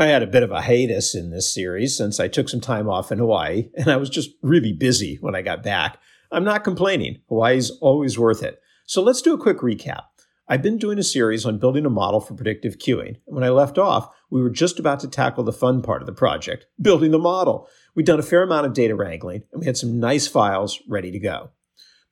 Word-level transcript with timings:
I 0.00 0.06
had 0.06 0.22
a 0.22 0.28
bit 0.28 0.44
of 0.44 0.52
a 0.52 0.60
hiatus 0.60 1.16
in 1.16 1.30
this 1.30 1.52
series 1.52 1.96
since 1.96 2.20
I 2.20 2.28
took 2.28 2.48
some 2.48 2.60
time 2.60 2.88
off 2.88 3.10
in 3.10 3.18
Hawaii, 3.18 3.68
and 3.76 3.88
I 3.88 3.96
was 3.96 4.08
just 4.08 4.30
really 4.42 4.72
busy 4.72 5.16
when 5.20 5.34
I 5.34 5.42
got 5.42 5.64
back. 5.64 5.98
I'm 6.30 6.44
not 6.44 6.62
complaining. 6.62 7.20
Hawaii's 7.28 7.70
always 7.80 8.16
worth 8.16 8.42
it. 8.44 8.60
So 8.86 9.02
let's 9.02 9.22
do 9.22 9.34
a 9.34 9.38
quick 9.38 9.58
recap. 9.58 10.02
I've 10.46 10.62
been 10.62 10.78
doing 10.78 10.98
a 10.98 11.02
series 11.02 11.44
on 11.44 11.58
building 11.58 11.84
a 11.84 11.90
model 11.90 12.20
for 12.20 12.34
predictive 12.34 12.78
queuing. 12.78 13.16
When 13.24 13.42
I 13.42 13.48
left 13.48 13.76
off, 13.76 14.08
we 14.30 14.40
were 14.40 14.50
just 14.50 14.78
about 14.78 15.00
to 15.00 15.08
tackle 15.08 15.42
the 15.42 15.52
fun 15.52 15.82
part 15.82 16.00
of 16.00 16.06
the 16.06 16.12
project, 16.12 16.66
building 16.80 17.10
the 17.10 17.18
model. 17.18 17.68
We'd 17.94 18.06
done 18.06 18.20
a 18.20 18.22
fair 18.22 18.44
amount 18.44 18.66
of 18.66 18.74
data 18.74 18.94
wrangling, 18.94 19.42
and 19.52 19.60
we 19.60 19.66
had 19.66 19.76
some 19.76 19.98
nice 19.98 20.28
files 20.28 20.80
ready 20.88 21.10
to 21.10 21.18
go. 21.18 21.50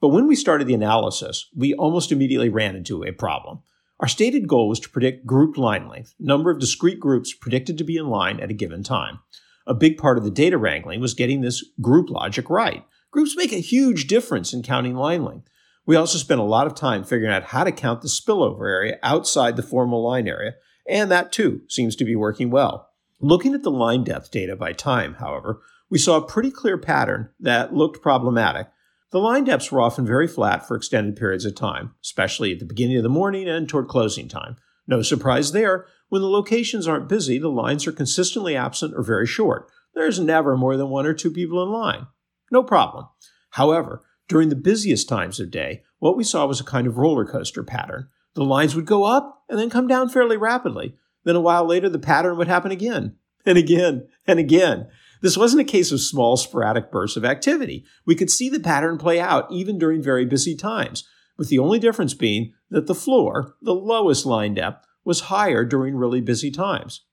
But 0.00 0.08
when 0.08 0.26
we 0.26 0.36
started 0.36 0.66
the 0.66 0.74
analysis, 0.74 1.48
we 1.54 1.74
almost 1.74 2.10
immediately 2.10 2.48
ran 2.48 2.76
into 2.76 3.04
a 3.04 3.12
problem. 3.12 3.60
Our 4.00 4.08
stated 4.08 4.48
goal 4.48 4.68
was 4.68 4.80
to 4.80 4.90
predict 4.90 5.26
grouped 5.26 5.56
line 5.56 5.88
length, 5.88 6.14
number 6.18 6.50
of 6.50 6.58
discrete 6.58 6.98
groups 6.98 7.32
predicted 7.32 7.78
to 7.78 7.84
be 7.84 7.96
in 7.96 8.08
line 8.08 8.40
at 8.40 8.50
a 8.50 8.54
given 8.54 8.82
time. 8.82 9.20
A 9.66 9.74
big 9.74 9.98
part 9.98 10.18
of 10.18 10.24
the 10.24 10.30
data 10.30 10.58
wrangling 10.58 11.00
was 11.00 11.14
getting 11.14 11.40
this 11.40 11.64
group 11.80 12.10
logic 12.10 12.50
right. 12.50 12.84
Groups 13.12 13.36
make 13.36 13.52
a 13.52 13.60
huge 13.60 14.06
difference 14.08 14.52
in 14.52 14.62
counting 14.62 14.94
line 14.96 15.24
length. 15.24 15.48
We 15.86 15.96
also 15.96 16.18
spent 16.18 16.40
a 16.40 16.44
lot 16.44 16.66
of 16.66 16.74
time 16.74 17.04
figuring 17.04 17.32
out 17.32 17.44
how 17.44 17.64
to 17.64 17.72
count 17.72 18.02
the 18.02 18.08
spillover 18.08 18.68
area 18.68 18.98
outside 19.02 19.56
the 19.56 19.62
formal 19.62 20.02
line 20.02 20.26
area, 20.26 20.54
and 20.88 21.10
that 21.10 21.30
too 21.30 21.62
seems 21.68 21.94
to 21.96 22.04
be 22.04 22.16
working 22.16 22.50
well. 22.50 22.90
Looking 23.20 23.54
at 23.54 23.62
the 23.62 23.70
line 23.70 24.02
depth 24.02 24.30
data 24.30 24.56
by 24.56 24.72
time, 24.72 25.14
however, 25.14 25.62
we 25.88 25.98
saw 25.98 26.16
a 26.16 26.26
pretty 26.26 26.50
clear 26.50 26.76
pattern 26.76 27.30
that 27.38 27.72
looked 27.72 28.02
problematic, 28.02 28.68
the 29.14 29.20
line 29.20 29.44
depths 29.44 29.70
were 29.70 29.80
often 29.80 30.04
very 30.04 30.26
flat 30.26 30.66
for 30.66 30.76
extended 30.76 31.14
periods 31.14 31.44
of 31.44 31.54
time, 31.54 31.94
especially 32.02 32.50
at 32.50 32.58
the 32.58 32.64
beginning 32.64 32.96
of 32.96 33.04
the 33.04 33.08
morning 33.08 33.48
and 33.48 33.68
toward 33.68 33.86
closing 33.86 34.26
time. 34.26 34.56
No 34.88 35.02
surprise 35.02 35.52
there. 35.52 35.86
When 36.08 36.20
the 36.20 36.28
locations 36.28 36.88
aren't 36.88 37.08
busy, 37.08 37.38
the 37.38 37.48
lines 37.48 37.86
are 37.86 37.92
consistently 37.92 38.56
absent 38.56 38.92
or 38.92 39.04
very 39.04 39.28
short. 39.28 39.70
There's 39.94 40.18
never 40.18 40.56
more 40.56 40.76
than 40.76 40.88
one 40.88 41.06
or 41.06 41.14
two 41.14 41.30
people 41.30 41.62
in 41.62 41.70
line. 41.70 42.08
No 42.50 42.64
problem. 42.64 43.06
However, 43.50 44.02
during 44.26 44.48
the 44.48 44.56
busiest 44.56 45.08
times 45.08 45.38
of 45.38 45.52
day, 45.52 45.84
what 46.00 46.16
we 46.16 46.24
saw 46.24 46.44
was 46.46 46.60
a 46.60 46.64
kind 46.64 46.88
of 46.88 46.98
roller 46.98 47.24
coaster 47.24 47.62
pattern. 47.62 48.08
The 48.34 48.42
lines 48.42 48.74
would 48.74 48.84
go 48.84 49.04
up 49.04 49.44
and 49.48 49.60
then 49.60 49.70
come 49.70 49.86
down 49.86 50.08
fairly 50.08 50.36
rapidly. 50.36 50.96
Then 51.22 51.36
a 51.36 51.40
while 51.40 51.64
later, 51.64 51.88
the 51.88 52.00
pattern 52.00 52.36
would 52.36 52.48
happen 52.48 52.72
again, 52.72 53.14
and 53.46 53.56
again, 53.56 54.08
and 54.26 54.40
again. 54.40 54.88
This 55.24 55.38
wasn't 55.38 55.62
a 55.62 55.72
case 55.72 55.90
of 55.90 56.02
small, 56.02 56.36
sporadic 56.36 56.92
bursts 56.92 57.16
of 57.16 57.24
activity. 57.24 57.86
We 58.04 58.14
could 58.14 58.28
see 58.28 58.50
the 58.50 58.60
pattern 58.60 58.98
play 58.98 59.18
out 59.18 59.50
even 59.50 59.78
during 59.78 60.02
very 60.02 60.26
busy 60.26 60.54
times, 60.54 61.02
with 61.38 61.48
the 61.48 61.58
only 61.58 61.78
difference 61.78 62.12
being 62.12 62.52
that 62.68 62.88
the 62.88 62.94
floor, 62.94 63.54
the 63.62 63.72
lowest 63.74 64.26
line 64.26 64.52
depth, 64.52 64.84
was 65.02 65.20
higher 65.32 65.64
during 65.64 65.96
really 65.96 66.20
busy 66.20 66.50
times. 66.50 67.06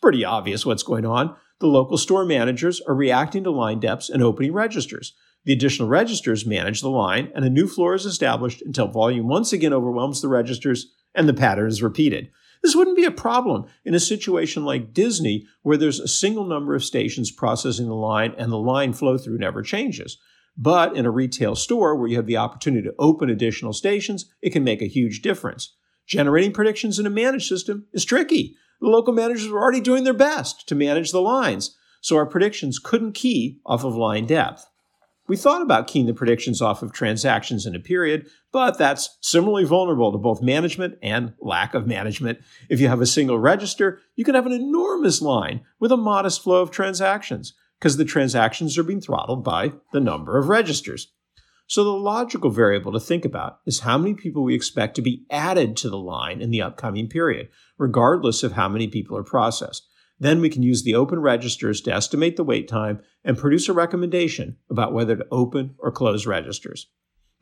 Pretty 0.00 0.24
obvious 0.24 0.64
what's 0.64 0.82
going 0.82 1.04
on. 1.04 1.36
The 1.60 1.66
local 1.66 1.98
store 1.98 2.24
managers 2.24 2.80
are 2.88 2.94
reacting 2.94 3.44
to 3.44 3.50
line 3.50 3.80
depths 3.80 4.08
and 4.08 4.22
opening 4.22 4.54
registers. 4.54 5.12
The 5.44 5.52
additional 5.52 5.90
registers 5.90 6.46
manage 6.46 6.80
the 6.80 6.88
line, 6.88 7.30
and 7.34 7.44
a 7.44 7.50
new 7.50 7.68
floor 7.68 7.94
is 7.94 8.06
established 8.06 8.62
until 8.62 8.88
volume 8.88 9.28
once 9.28 9.52
again 9.52 9.74
overwhelms 9.74 10.22
the 10.22 10.28
registers 10.28 10.86
and 11.14 11.28
the 11.28 11.34
pattern 11.34 11.68
is 11.68 11.82
repeated. 11.82 12.30
This 12.62 12.74
wouldn't 12.74 12.96
be 12.96 13.04
a 13.04 13.10
problem 13.10 13.66
in 13.84 13.94
a 13.94 14.00
situation 14.00 14.64
like 14.64 14.92
Disney, 14.92 15.46
where 15.62 15.76
there's 15.76 16.00
a 16.00 16.08
single 16.08 16.44
number 16.44 16.74
of 16.74 16.84
stations 16.84 17.30
processing 17.30 17.86
the 17.86 17.94
line 17.94 18.34
and 18.36 18.50
the 18.50 18.58
line 18.58 18.92
flow 18.92 19.18
through 19.18 19.38
never 19.38 19.62
changes. 19.62 20.18
But 20.56 20.96
in 20.96 21.06
a 21.06 21.10
retail 21.10 21.54
store 21.54 21.94
where 21.94 22.08
you 22.08 22.16
have 22.16 22.26
the 22.26 22.36
opportunity 22.36 22.88
to 22.88 22.94
open 22.98 23.30
additional 23.30 23.72
stations, 23.72 24.26
it 24.42 24.50
can 24.50 24.64
make 24.64 24.82
a 24.82 24.88
huge 24.88 25.22
difference. 25.22 25.76
Generating 26.06 26.52
predictions 26.52 26.98
in 26.98 27.06
a 27.06 27.10
managed 27.10 27.46
system 27.46 27.86
is 27.92 28.04
tricky. 28.04 28.56
The 28.80 28.88
local 28.88 29.12
managers 29.12 29.48
were 29.48 29.60
already 29.60 29.80
doing 29.80 30.04
their 30.04 30.14
best 30.14 30.68
to 30.68 30.74
manage 30.74 31.12
the 31.12 31.20
lines, 31.20 31.76
so 32.00 32.16
our 32.16 32.26
predictions 32.26 32.78
couldn't 32.78 33.12
key 33.12 33.60
off 33.66 33.84
of 33.84 33.94
line 33.94 34.26
depth. 34.26 34.67
We 35.28 35.36
thought 35.36 35.60
about 35.60 35.86
keying 35.86 36.06
the 36.06 36.14
predictions 36.14 36.62
off 36.62 36.82
of 36.82 36.92
transactions 36.92 37.66
in 37.66 37.76
a 37.76 37.80
period, 37.80 38.28
but 38.50 38.78
that's 38.78 39.18
similarly 39.20 39.64
vulnerable 39.64 40.10
to 40.10 40.16
both 40.16 40.40
management 40.40 40.98
and 41.02 41.34
lack 41.38 41.74
of 41.74 41.86
management. 41.86 42.38
If 42.70 42.80
you 42.80 42.88
have 42.88 43.02
a 43.02 43.06
single 43.06 43.38
register, 43.38 44.00
you 44.16 44.24
can 44.24 44.34
have 44.34 44.46
an 44.46 44.52
enormous 44.52 45.20
line 45.20 45.60
with 45.78 45.92
a 45.92 45.98
modest 45.98 46.42
flow 46.42 46.62
of 46.62 46.70
transactions 46.70 47.52
because 47.78 47.98
the 47.98 48.06
transactions 48.06 48.78
are 48.78 48.82
being 48.82 49.02
throttled 49.02 49.44
by 49.44 49.74
the 49.92 50.00
number 50.00 50.38
of 50.38 50.48
registers. 50.48 51.12
So 51.66 51.84
the 51.84 51.90
logical 51.90 52.48
variable 52.48 52.92
to 52.92 53.00
think 53.00 53.26
about 53.26 53.58
is 53.66 53.80
how 53.80 53.98
many 53.98 54.14
people 54.14 54.42
we 54.42 54.54
expect 54.54 54.94
to 54.96 55.02
be 55.02 55.26
added 55.30 55.76
to 55.76 55.90
the 55.90 55.98
line 55.98 56.40
in 56.40 56.50
the 56.50 56.62
upcoming 56.62 57.06
period, 57.06 57.50
regardless 57.76 58.42
of 58.42 58.52
how 58.52 58.70
many 58.70 58.88
people 58.88 59.14
are 59.18 59.22
processed. 59.22 59.86
Then 60.18 60.40
we 60.40 60.48
can 60.48 60.62
use 60.62 60.82
the 60.82 60.94
open 60.94 61.20
registers 61.20 61.80
to 61.82 61.92
estimate 61.92 62.36
the 62.36 62.44
wait 62.44 62.68
time 62.68 63.00
and 63.28 63.36
produce 63.36 63.68
a 63.68 63.74
recommendation 63.74 64.56
about 64.70 64.94
whether 64.94 65.14
to 65.14 65.26
open 65.30 65.74
or 65.78 65.92
close 65.92 66.26
registers. 66.26 66.88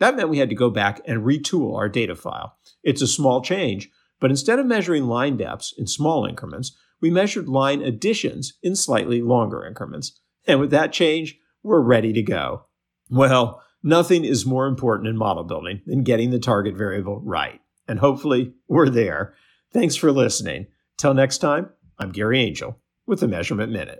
That 0.01 0.17
meant 0.17 0.29
we 0.29 0.39
had 0.39 0.49
to 0.49 0.57
go 0.57 0.69
back 0.69 1.01
and 1.07 1.23
retool 1.23 1.77
our 1.77 1.89
data 1.89 2.17
file. 2.17 2.57
It's 2.83 3.01
a 3.01 3.07
small 3.07 3.41
change, 3.41 3.89
but 4.19 4.31
instead 4.31 4.59
of 4.59 4.67
measuring 4.67 5.05
line 5.05 5.37
depths 5.37 5.73
in 5.79 5.87
small 5.87 6.27
increments, 6.27 6.77
we 7.01 7.09
measured 7.09 7.49
line 7.49 7.83
additions 7.83 8.55
in 8.65 8.75
slightly 8.75 9.23
longer 9.23 9.65
increments. 9.65 10.21
And 10.45 10.59
with 10.59 10.73
that 10.73 10.93
change, 10.93 11.39
we're 11.63 11.81
ready 11.81 12.13
to 12.15 12.23
go. 12.23 12.67
Well, 13.09 13.63
nothing 13.81 14.25
is 14.25 14.45
more 14.45 14.67
important 14.67 15.09
in 15.09 15.17
model 15.17 15.45
building 15.45 15.83
than 15.87 16.03
getting 16.03 16.31
the 16.31 16.41
target 16.41 16.77
variable 16.77 17.21
right. 17.21 17.61
And 17.87 18.01
hopefully, 18.01 18.55
we're 18.67 18.89
there. 18.89 19.35
Thanks 19.73 19.95
for 19.95 20.11
listening. 20.11 20.67
Till 20.99 21.15
next 21.15 21.39
time, 21.39 21.71
I'm 21.97 22.11
Gary 22.11 22.41
Angel 22.41 22.77
with 23.07 23.21
the 23.21 23.29
Measurement 23.29 23.71
Minute. 23.71 23.95